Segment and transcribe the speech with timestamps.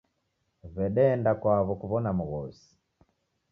[0.73, 2.69] W'edeenda kwaw'o kuw'ona mghosi.